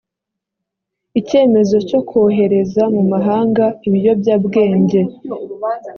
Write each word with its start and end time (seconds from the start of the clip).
icyemezo 1.19 1.75
cyo 1.89 1.99
kohereza 2.09 2.83
mu 2.95 3.03
mahanga 3.11 3.65
ibiyobyabwenge 3.87 4.99